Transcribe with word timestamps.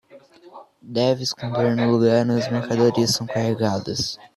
Deve 0.95 1.21
esconder 1.27 1.67
no 1.75 1.85
lugar 1.93 2.21
onde 2.23 2.39
as 2.41 2.51
mercadorias 2.51 3.11
são 3.15 3.27
carregadas 3.27 3.99